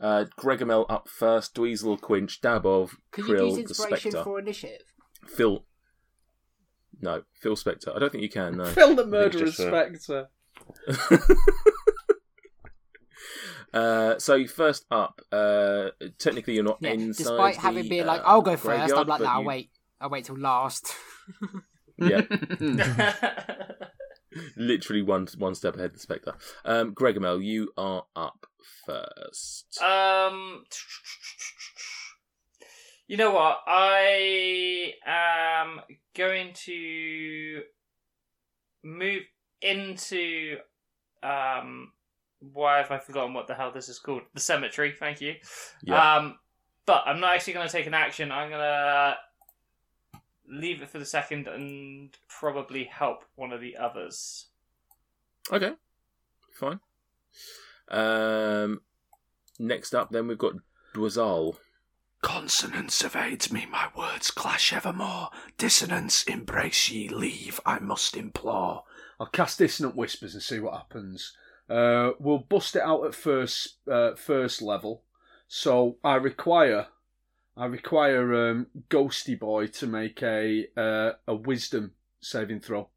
[0.00, 4.82] Uh, Gregomel up first, Dweezil, Quinch, Dabov, Could you use the inspiration Spectre, for initiative?
[5.28, 5.64] Phil.
[7.00, 7.92] No, Phil Spectre.
[7.94, 8.56] I don't think you can.
[8.56, 8.64] No.
[8.74, 10.28] Phil the I think it's murderous uh, spectre.
[13.76, 17.24] uh, so first up, uh, technically you're not Yeah, inside.
[17.24, 19.40] despite having the, been like, uh, I'll go first, I'm graveyard, like, but nah, I'll
[19.42, 19.70] you- wait.
[20.00, 20.94] I'll wait till last.
[21.98, 22.20] Yeah,
[24.56, 26.34] literally one one step ahead of the Spectre.
[26.64, 28.46] Um, Gregomel, you are up
[28.84, 29.80] first.
[29.82, 30.64] Um,
[33.08, 33.60] you know what?
[33.66, 35.80] I am
[36.14, 37.62] going to
[38.84, 39.22] move
[39.62, 40.56] into
[41.22, 41.92] um.
[42.40, 44.22] Why have I forgotten what the hell this is called?
[44.34, 44.94] The cemetery.
[44.98, 45.34] Thank you.
[45.82, 46.16] Yeah.
[46.16, 46.38] Um,
[46.84, 48.30] but I'm not actually going to take an action.
[48.30, 49.16] I'm going to
[50.48, 54.46] leave it for the second and probably help one of the others.
[55.52, 55.72] Okay,
[56.52, 56.80] fine.
[57.88, 58.80] Um,
[59.58, 60.54] next up, then we've got
[60.94, 61.56] Dweezil.
[62.22, 65.30] Consonance evades me, my words clash evermore.
[65.58, 68.84] Dissonance embrace ye, leave I must implore.
[69.20, 71.36] I'll cast dissonant whispers and see what happens.
[71.68, 75.02] Uh, we'll bust it out at first uh, first level.
[75.48, 76.86] So I require
[77.56, 82.88] I require um, Ghosty Boy to make a uh, a Wisdom saving throw.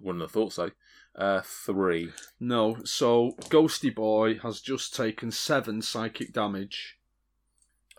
[0.00, 0.70] Wouldn't have thought so.
[1.16, 2.12] Uh, three.
[2.38, 6.96] No, so Ghosty Boy has just taken seven psychic damage,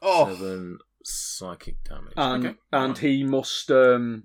[0.02, 2.14] Oh, Seven psychic damage.
[2.16, 2.58] and okay.
[2.72, 4.24] and he must um,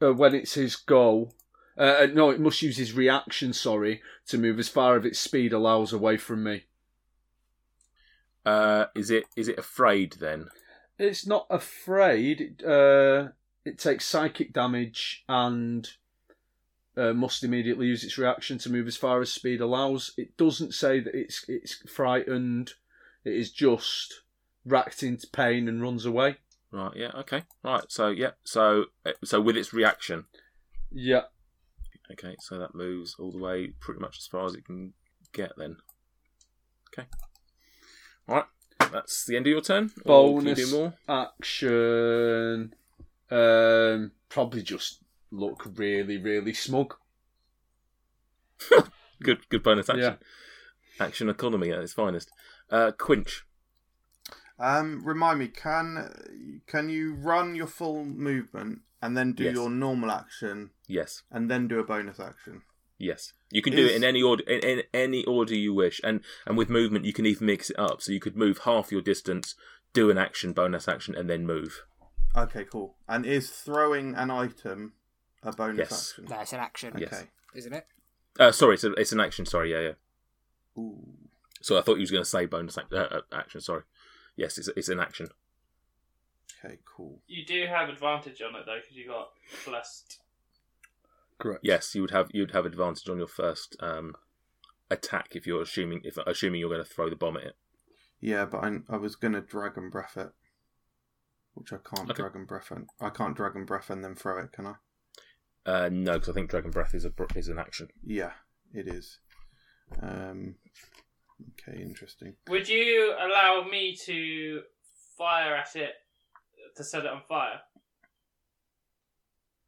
[0.00, 1.32] uh, when it's his go.
[1.76, 3.52] Uh, uh, no, it must use his reaction.
[3.52, 6.64] Sorry, to move as far as its speed allows away from me.
[8.44, 10.48] Uh, is it is it afraid then?
[10.98, 12.40] It's not afraid.
[12.40, 13.28] It, uh,
[13.64, 15.88] it takes psychic damage and
[16.96, 20.12] uh, must immediately use its reaction to move as far as speed allows.
[20.16, 22.74] It doesn't say that it's it's frightened.
[23.24, 24.22] It is just
[24.64, 26.36] racked into pain and runs away.
[26.70, 26.96] Right.
[26.96, 27.12] Yeah.
[27.14, 27.44] Okay.
[27.62, 27.84] Right.
[27.88, 28.32] So yeah.
[28.44, 30.26] So uh, so with its reaction.
[30.90, 31.22] Yeah.
[32.10, 32.36] Okay.
[32.40, 34.92] So that moves all the way pretty much as far as it can
[35.32, 35.52] get.
[35.56, 35.76] Then.
[36.92, 37.08] Okay.
[38.28, 38.44] All right.
[38.92, 39.90] That's the end of your turn.
[40.04, 40.94] Or you Bonus more?
[41.08, 42.74] action.
[43.30, 44.98] Um, probably just
[45.30, 46.94] look really, really smug.
[49.22, 49.48] Good.
[49.48, 50.02] Good bonus action.
[51.00, 51.04] Yeah.
[51.06, 52.30] Action economy at its finest.
[52.70, 53.44] Uh, Quinch.
[54.58, 59.54] um, remind me, can can you run your full movement and then do Yes.
[59.54, 61.22] your normal action Yes.
[61.30, 62.62] and then do a bonus action?
[62.98, 66.20] Yes, you can do it in any order in, in any order you wish, and
[66.46, 68.00] and with movement you can even mix it up.
[68.00, 69.56] So you could move half your distance,
[69.92, 71.82] do an action, bonus action, and then move.
[72.36, 72.94] Okay, cool.
[73.08, 74.92] And is throwing an item
[75.42, 76.10] a bonus Yes.
[76.12, 76.26] action?
[76.30, 77.12] no, it's an action, Yes.
[77.12, 77.28] Okay.
[77.56, 77.86] isn't it?
[78.38, 79.44] Uh, sorry, it's, a, it's an action.
[79.46, 80.80] Sorry, yeah, yeah.
[80.82, 81.02] Ooh.
[81.60, 83.60] So I thought you was going to say bonus ac- uh, uh, action.
[83.60, 83.82] Sorry.
[84.36, 85.28] Yes, it's it's an action.
[86.64, 87.20] Okay, cool.
[87.26, 89.30] You do have advantage on it though because you got
[89.66, 90.20] blessed.
[91.38, 91.60] Correct.
[91.62, 94.14] Yes, you would have you'd have advantage on your first um,
[94.90, 97.56] attack if you're assuming if assuming you're going to throw the bomb at it.
[98.20, 100.30] Yeah, but I, I was gonna dragon breath it,
[101.54, 102.22] which I can't Okay.
[102.22, 102.70] dragon breath.
[102.70, 104.74] And, I can't dragon breath and then throw it, can I?
[105.66, 107.88] Uh, no, because I think dragon breath is a is an action.
[108.04, 108.32] Yeah,
[108.72, 109.18] it is.
[110.00, 110.54] Um.
[111.58, 112.34] Okay, interesting.
[112.48, 114.62] Would you allow me to
[115.18, 115.94] fire at it
[116.76, 117.60] to set it on fire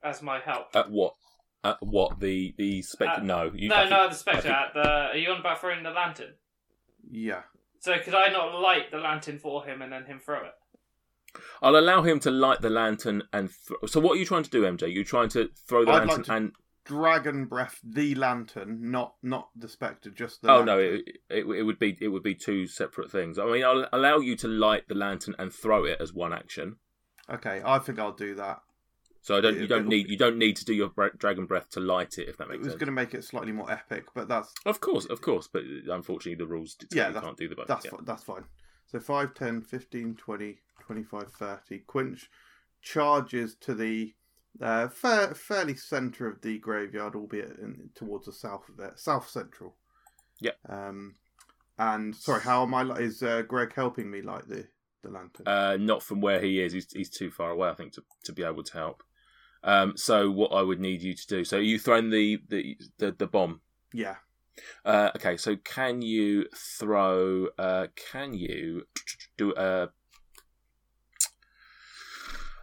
[0.02, 0.74] as my help?
[0.74, 1.14] At what?
[1.62, 2.20] At what?
[2.20, 3.22] The the spectre?
[3.22, 4.42] No, you, no, I think- no, the spectre.
[4.42, 6.34] Think- At the are you on about throwing the lantern?
[7.10, 7.42] Yeah.
[7.80, 10.52] So could I not light the lantern for him and then him throw it?
[11.60, 13.50] I'll allow him to light the lantern and.
[13.68, 14.92] Th- so, what are you trying to do, MJ?
[14.92, 16.52] You're trying to throw the I'd lantern like to- and.
[16.86, 20.50] Dragon breath the lantern, not not the spectre, just the.
[20.52, 20.78] Oh no!
[20.78, 23.38] It, it, it would be it would be two separate things.
[23.38, 26.76] I mean, I'll allow you to light the lantern and throw it as one action.
[27.30, 28.60] Okay, I think I'll do that.
[29.22, 29.56] So I don't.
[29.56, 30.08] It- You don't need.
[30.10, 32.28] You don't need to do your dragon breath to light it.
[32.28, 32.60] If that makes sense.
[32.60, 32.80] It was sense.
[32.80, 35.48] going to make it slightly more epic, but that's Of course, of course.
[35.50, 37.66] But unfortunately, the rules Yeah, you can't do the both.
[37.66, 37.92] that's yeah.
[37.92, 38.44] fi- that's fine.
[38.86, 41.78] So 5, 10, 15, 20, 25, 30.
[41.80, 42.30] Quinch,
[42.82, 44.12] charges to the
[44.60, 49.28] uh, fair, fairly centre of the graveyard, albeit in, towards the south of it, south
[49.28, 49.74] central.
[50.40, 50.56] Yep.
[50.68, 51.14] Um,
[51.78, 52.82] and sorry, how am I?
[52.98, 54.68] Is uh, Greg helping me light the
[55.04, 55.46] the lantern?
[55.46, 56.72] Uh, not from where he is.
[56.72, 59.02] He's, he's too far away, I think, to, to be able to help.
[59.62, 61.44] Um, so what I would need you to do.
[61.44, 63.60] So you thrown the the the, the bomb.
[63.92, 64.16] yeah.
[64.84, 65.36] Uh, okay.
[65.36, 67.48] So can you throw?
[67.58, 68.86] Uh, can you
[69.36, 69.88] do a?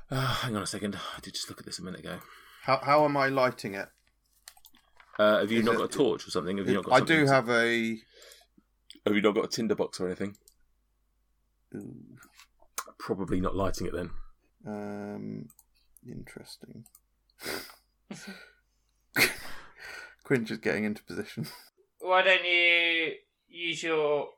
[0.10, 0.96] Uh, hang on a second.
[0.96, 2.20] I did just look at this a minute ago.
[2.64, 3.88] How how am I lighting it?
[5.18, 6.58] Uh, have you Is not it- got a torch or something?
[6.58, 7.98] Have you not got I do have a.
[9.06, 10.36] Have you not got a tinderbox or anything?
[11.76, 11.96] Ooh,
[13.00, 14.10] Probably not lighting it then.
[14.66, 15.48] Um,
[16.08, 16.86] interesting.
[20.24, 21.48] Quinch is getting into position.
[22.00, 23.14] Why don't you
[23.48, 24.30] use your?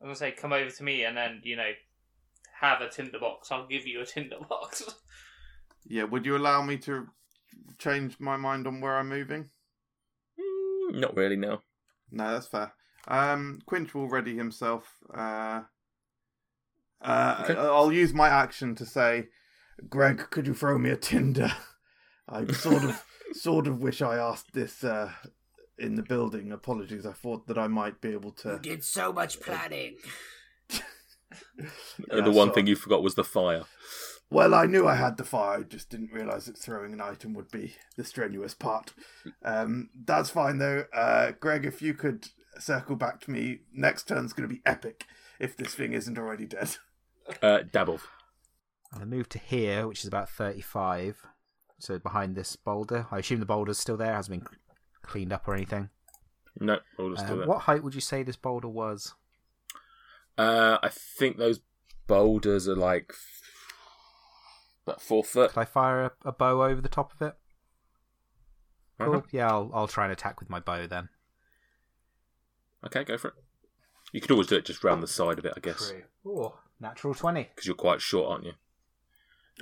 [0.00, 1.70] I'm gonna say, come over to me, and then you know,
[2.60, 3.50] have a tinderbox.
[3.50, 4.82] I'll give you a tinderbox.
[5.84, 7.08] Yeah, would you allow me to
[7.78, 9.50] change my mind on where I'm moving?
[10.38, 11.36] Mm, Not really.
[11.36, 11.60] No.
[12.10, 12.72] No, that's fair.
[13.08, 14.86] Um, Quinch will ready himself.
[15.12, 15.62] Uh,
[17.02, 17.54] uh, Okay.
[17.58, 19.28] I'll use my action to say,
[19.88, 21.52] Greg, could you throw me a tinder?
[22.28, 25.10] I sort of, sort of wish I asked this uh,
[25.78, 26.52] in the building.
[26.52, 28.52] Apologies, I thought that I might be able to.
[28.52, 29.96] You did so much planning.
[32.10, 33.64] And the one so- thing you forgot was the fire.
[34.30, 35.58] Well, I knew I had the fire.
[35.60, 38.94] I just didn't realise that throwing an item would be the strenuous part.
[39.44, 40.84] Um, that's fine though.
[40.94, 45.04] Uh, Greg, if you could circle back to me, next turn's going to be epic.
[45.38, 46.76] If this thing isn't already dead.
[47.42, 48.00] Uh, Dabble.
[48.92, 51.22] I'm going to move to here, which is about 35.
[51.78, 53.06] So behind this boulder.
[53.10, 54.58] I assume the boulder's still there, hasn't been
[55.02, 55.88] cleaned up or anything.
[56.60, 57.48] No, we'll just Uh, do that.
[57.48, 59.14] what height would you say this boulder was?
[60.38, 61.60] Uh, I think those
[62.06, 63.14] boulders are like
[64.86, 65.52] about four foot.
[65.52, 67.34] Could I fire a, a bow over the top of it?
[69.00, 69.16] Cool.
[69.16, 69.22] Uh-huh.
[69.30, 71.08] Yeah, I'll, I'll try and attack with my bow then.
[72.84, 73.34] Okay, go for it.
[74.12, 75.92] You could always do it just round the side of it, I guess,
[76.26, 77.44] Oh, natural 20.
[77.54, 78.52] because you're quite short, aren't you?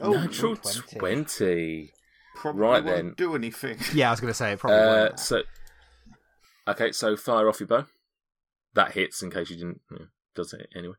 [0.00, 0.98] Oh, Natural 20.
[0.98, 1.92] 20.
[2.36, 3.14] Probably Right won't then.
[3.16, 3.76] do anything.
[3.94, 5.20] Yeah, I was going to say it probably Uh, won't.
[5.20, 5.42] so,
[6.68, 7.86] okay, so fire off your bow.
[8.74, 9.80] That hits in case you didn't.
[9.90, 10.94] Yeah, does it anyway?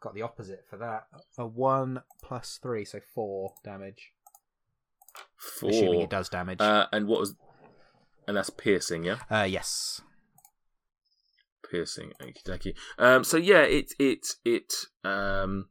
[0.00, 1.04] Got the opposite for that.
[1.38, 4.10] A 1 plus 3, so 4 damage.
[5.60, 5.70] 4.
[5.70, 6.60] Assuming it does damage.
[6.60, 7.34] Uh, and what was?
[8.26, 9.18] And that's piercing, yeah.
[9.30, 10.00] Uh, yes.
[11.70, 12.12] Piercing.
[12.20, 12.36] Thank.
[12.98, 14.72] Um, so yeah, it it it
[15.04, 15.68] um,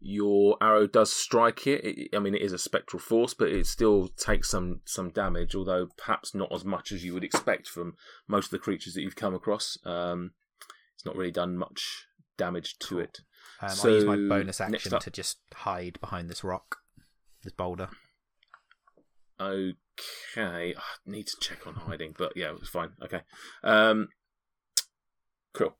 [0.00, 1.84] your arrow does strike it.
[1.84, 2.16] it.
[2.16, 5.88] I mean, it is a spectral force, but it still takes some some damage, although
[5.96, 7.94] perhaps not as much as you would expect from
[8.28, 9.78] most of the creatures that you've come across.
[9.84, 10.32] Um,
[10.94, 13.20] it's not really done much damage to it.
[13.62, 16.76] Um, I'll use my bonus action to just hide behind this rock,
[17.42, 17.88] this boulder.
[19.40, 22.90] Okay, I need to check on hiding, but yeah, it's fine.
[23.02, 23.22] Okay,
[23.62, 24.08] um,
[25.54, 25.74] cool.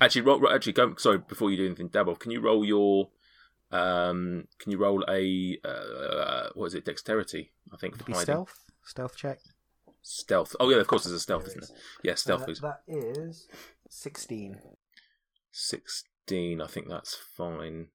[0.00, 0.94] Actually, roll, roll- actually, go.
[0.96, 3.08] Sorry, before you do anything, Dabble, can you roll your,
[3.70, 7.52] um, can you roll a, uh, what is it, dexterity?
[7.72, 8.54] I think Would for stealth?
[8.84, 9.38] Stealth check?
[10.02, 10.54] Stealth.
[10.60, 11.76] Oh yeah, of course, there's a stealth, isn't there?
[12.02, 13.48] Yeah, stealth Uh, is that is
[13.88, 14.58] 16.
[15.50, 16.60] sixteen.
[16.60, 17.88] I think that's fine.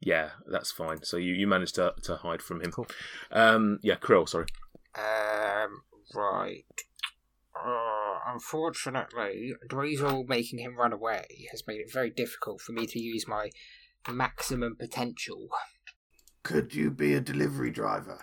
[0.00, 1.02] Yeah, that's fine.
[1.02, 2.70] So you, you managed to to hide from him.
[2.72, 2.86] Cool.
[3.30, 4.28] Um, yeah, Krill.
[4.28, 4.46] Sorry.
[4.96, 5.82] Um,
[6.14, 6.64] right.
[7.64, 12.98] Uh, unfortunately, Dweezil making him run away has made it very difficult for me to
[12.98, 13.50] use my
[14.10, 15.48] maximum potential.
[16.42, 18.22] Could you be a delivery driver?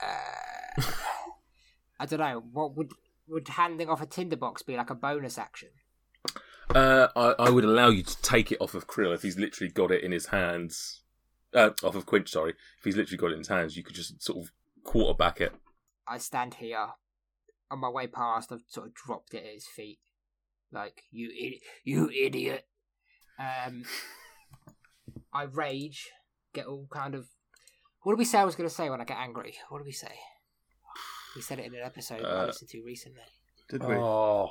[0.00, 0.82] Uh,
[1.98, 2.42] I don't know.
[2.52, 2.92] What would
[3.28, 5.70] would handing off a tinderbox be like a bonus action?
[6.74, 9.72] Uh, I, I would allow you to take it off of Krill if he's literally
[9.72, 11.02] got it in his hands.
[11.54, 12.54] Uh, off of Quinch, sorry.
[12.78, 14.52] If he's literally got it in his hands, you could just sort of
[14.84, 15.54] quarterback it.
[16.06, 16.88] I stand here
[17.72, 18.52] on my way past.
[18.52, 19.98] I've sort of dropped it at his feet,
[20.70, 22.66] like you, idi- you idiot.
[23.38, 23.84] Um,
[25.32, 26.10] I rage,
[26.52, 27.26] get all kind of.
[28.02, 29.54] What did we say I was going to say when I get angry?
[29.68, 30.12] What did we say?
[31.34, 33.22] We said it in an episode I Uh, listened to recently.
[33.70, 33.94] Did we?
[33.94, 34.50] Oh,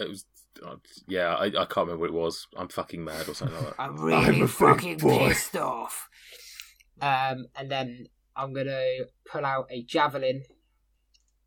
[0.00, 0.24] It was,
[0.66, 0.76] uh,
[1.06, 2.48] yeah, I, I can't remember what it was.
[2.56, 3.74] I'm fucking mad or something like that.
[3.78, 5.28] I'm really a big fucking boy.
[5.28, 6.08] pissed off.
[7.00, 8.84] Um, and then I'm gonna
[9.30, 10.42] pull out a javelin,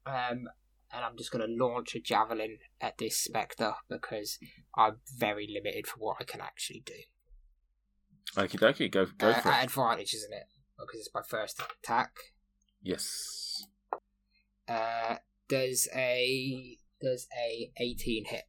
[0.07, 0.47] um,
[0.93, 4.39] and I'm just gonna launch a javelin at this spectre because
[4.75, 6.93] I'm very limited for what I can actually do.
[8.35, 9.63] Okie dokie, go, go Uh, for it.
[9.65, 10.47] advantage, isn't it?
[10.79, 12.11] Because it's my first attack.
[12.81, 13.65] Yes.
[14.67, 15.15] Uh,
[15.47, 18.43] does a does a 18 hit?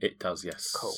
[0.00, 0.72] It does, yes.
[0.74, 0.94] Cool.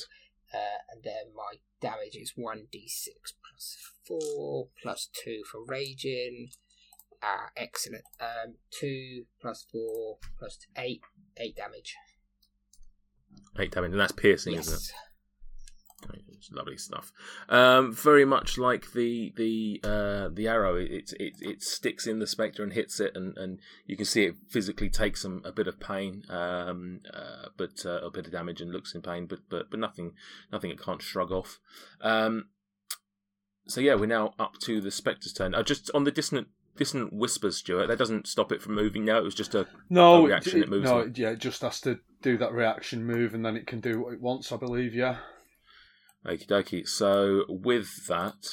[0.53, 3.07] Uh, and then my damage is 1d6
[3.49, 3.77] plus
[4.07, 6.49] four plus two for raging.
[7.21, 8.03] Ah, excellent.
[8.19, 11.01] Um, two plus four plus two, eight,
[11.37, 11.95] eight damage.
[13.57, 14.79] Eight damage, and that's piercing, isn't it?
[14.79, 14.93] Yes.
[16.45, 17.11] It's lovely stuff.
[17.49, 22.27] Um, very much like the the uh, the arrow, it, it it sticks in the
[22.27, 25.67] spectre and hits it, and, and you can see it physically takes some a bit
[25.67, 29.39] of pain, um, uh, but uh, a bit of damage and looks in pain, but
[29.49, 30.13] but but nothing
[30.51, 31.59] nothing it can't shrug off.
[32.01, 32.49] Um,
[33.67, 35.55] so yeah, we're now up to the spectre's turn.
[35.55, 37.87] Uh, just on the dissonant dissonant whispers, Stuart.
[37.87, 39.05] That doesn't stop it from moving.
[39.05, 40.59] No, it was just a No, a reaction.
[40.59, 40.85] it, It moves.
[40.89, 41.13] no, on.
[41.15, 44.13] yeah, it just has to do that reaction move, and then it can do what
[44.13, 44.51] it wants.
[44.51, 45.17] I believe, yeah.
[46.25, 46.87] Okie dokie.
[46.87, 48.47] So with that,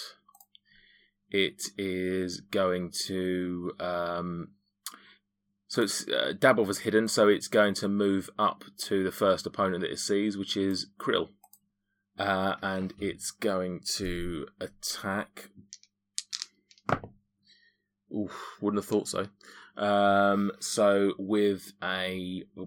[1.30, 3.72] it is going to.
[3.80, 4.48] Um,
[5.68, 9.46] so it's uh, Dabble is hidden, so it's going to move up to the first
[9.46, 11.28] opponent that it sees, which is Krill,
[12.18, 15.48] uh, and it's going to attack.
[18.14, 19.28] Oof, wouldn't have thought so.
[19.76, 22.62] Um, so with a uh,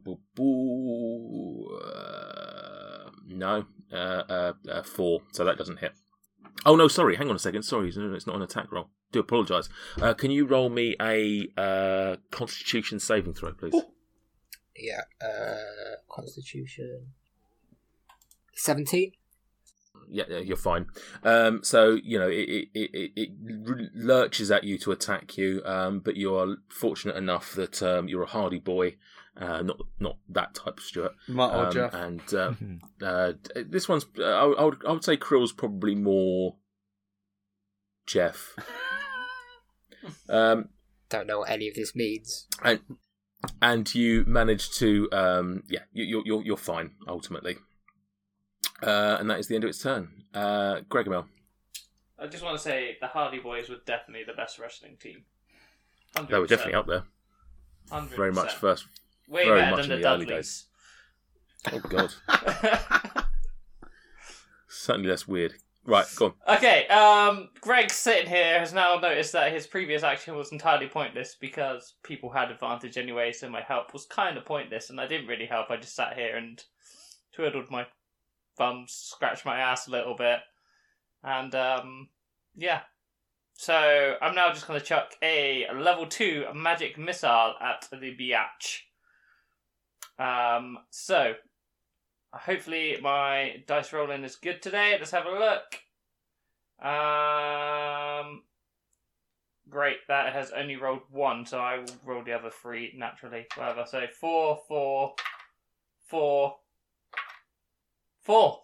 [3.27, 5.93] no, uh, uh, uh, four, so that doesn't hit.
[6.65, 7.15] Oh no, sorry.
[7.15, 7.63] Hang on a second.
[7.63, 8.89] Sorry, it's not an attack roll.
[9.11, 9.69] Do apologise.
[10.01, 13.75] Uh, can you roll me a uh, Constitution saving throw, please?
[14.75, 15.01] Yeah.
[15.21, 17.13] Uh, Constitution.
[18.55, 19.11] Seventeen.
[20.09, 20.87] Yeah, yeah, you're fine.
[21.23, 23.31] Um, so you know it it, it, it it
[23.95, 28.23] lurches at you to attack you, um, but you are fortunate enough that um, you're
[28.23, 28.95] a hardy boy,
[29.37, 31.13] uh, not not that type of Stuart.
[31.27, 31.93] Matt or Um, Jeff.
[31.93, 33.33] And um, uh,
[33.65, 36.55] this one's, uh, I, I would I would say Krill's probably more
[38.05, 38.55] Jeff.
[40.29, 40.69] um,
[41.09, 42.47] Don't know what any of this means.
[42.63, 42.79] and
[43.61, 47.57] and you manage to, um, yeah, you, you're you're you're fine ultimately.
[48.83, 50.09] Uh, and that is the end of its turn.
[50.33, 51.25] Uh, Gregomel.
[52.17, 55.23] I just want to say the Hardy Boys were definitely the best wrestling team.
[56.15, 56.29] 100%.
[56.29, 57.03] They were definitely up there.
[57.89, 58.15] 100.
[58.15, 58.87] Very much first.
[59.27, 60.65] Way very better much than in the the early Dudleys.
[61.71, 62.13] Oh God,
[64.67, 65.55] certainly less weird.
[65.83, 66.57] Right, go on.
[66.57, 71.35] Okay, um, Greg sitting here has now noticed that his previous action was entirely pointless
[71.39, 75.27] because people had advantage anyway, so my help was kind of pointless, and I didn't
[75.27, 75.69] really help.
[75.69, 76.63] I just sat here and
[77.33, 77.85] twiddled my
[78.57, 80.39] thumbs, scratch my ass a little bit,
[81.23, 82.09] and um,
[82.55, 82.81] yeah.
[83.57, 88.81] So I'm now just going to chuck a level two magic missile at the biatch.
[90.19, 91.33] Um, so
[92.33, 94.95] hopefully my dice rolling is good today.
[94.99, 95.79] Let's have a look.
[96.85, 98.43] Um,
[99.69, 99.97] great.
[100.09, 103.45] That has only rolled one, so I will roll the other three naturally.
[103.55, 103.85] Whatever.
[103.87, 105.15] So four, four,
[106.07, 106.57] four,
[108.25, 108.59] four.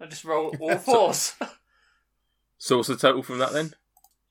[0.00, 1.34] I just roll all fours.
[2.60, 3.72] So what's the total from that then?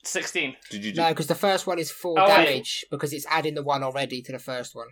[0.03, 0.57] Sixteen.
[0.69, 0.93] Did you?
[0.93, 2.45] No, because the first one is four Oh, wait.
[2.45, 4.87] damage because it's adding the one already to the first one.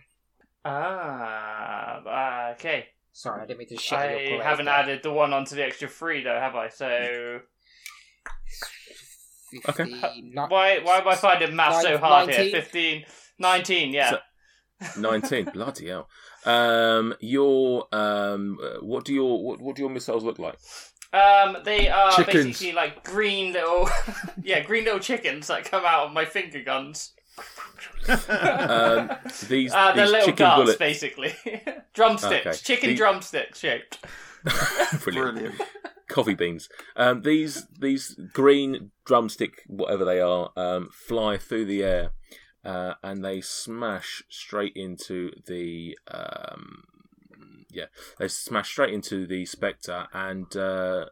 [0.64, 2.86] Ah, okay.
[3.12, 4.74] Sorry, I didn't mean to shut your I parade haven't there.
[4.74, 6.68] added the one onto the extra three though, have I?
[6.70, 7.40] So
[9.64, 12.44] 15, not- why why am I finding math so Nine- hard 19?
[12.50, 12.62] here?
[12.62, 13.04] 15,
[13.38, 14.10] 19, yeah.
[14.10, 15.44] So- Nineteen.
[15.46, 16.08] Bloody hell.
[16.46, 20.56] Um, your um, uh, what do your what, what do your missiles look like?
[21.12, 22.44] Um, they are Chickens.
[22.46, 23.88] basically like green little,
[24.42, 27.12] yeah, green little chickens that come out of my finger guns.
[28.08, 29.10] Um,
[29.48, 30.78] these Uh, they're these little chicken darts, bullets.
[30.78, 31.34] basically.
[31.94, 32.56] drumsticks, Okay.
[32.58, 33.98] chicken The- drumsticks shaped.
[35.02, 35.02] Brilliant.
[35.36, 35.62] Brilliant.
[36.08, 36.68] Coffee beans.
[36.96, 42.10] Um, these these green drumstick, whatever they are, um, fly through the air,
[42.66, 46.82] uh, and they smash straight into the um,
[47.70, 47.86] yeah,
[48.18, 51.06] they smash straight into the spectre, and uh,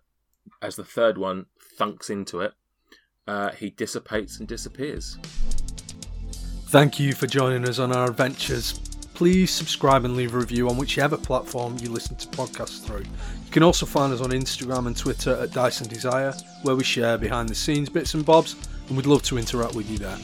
[0.60, 1.46] as the third one
[1.78, 2.54] thunks into it,
[3.28, 5.16] uh, he dissipates and disappears.
[6.68, 8.80] Thank you for joining us on our adventures.
[9.14, 13.04] Please subscribe and leave a review on whichever platform you listen to podcasts through.
[13.04, 16.32] You can also find us on Instagram and Twitter at Dyson Desire,
[16.62, 18.56] where we share behind the scenes bits and bobs,
[18.88, 20.18] and we'd love to interact with you there.